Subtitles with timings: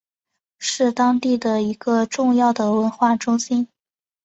[0.57, 3.67] 是当地的一个重要的文化中心。